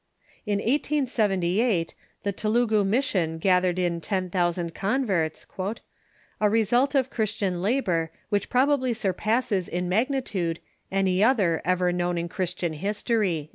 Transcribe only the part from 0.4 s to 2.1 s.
In 1878